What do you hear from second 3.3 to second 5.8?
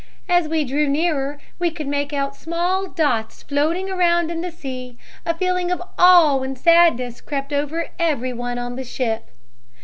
floating around in the sea, a feeling of